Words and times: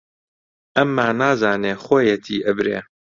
ئەمما 0.75 1.05
نازانێ 1.19 1.73
خۆیەتی 1.83 2.43
ئەبرێ 2.45 2.77